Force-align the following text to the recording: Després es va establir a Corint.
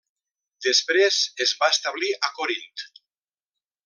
Després 0.67 1.19
es 1.45 1.53
va 1.61 1.69
establir 1.75 2.09
a 2.29 2.35
Corint. 2.39 2.85